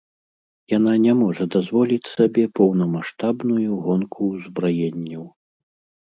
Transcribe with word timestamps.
Яна 0.77 0.93
не 1.01 1.13
можа 1.17 1.45
дазволіць 1.55 2.11
сабе 2.13 2.45
поўнамаштабную 2.59 3.71
гонку 3.83 4.31
ўзбраенняў. 4.31 5.21